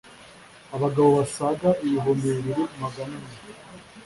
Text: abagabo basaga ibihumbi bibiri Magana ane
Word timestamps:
abagabo 0.75 1.09
basaga 1.17 1.69
ibihumbi 1.85 2.25
bibiri 2.35 2.63
Magana 2.81 3.13
ane 3.19 3.33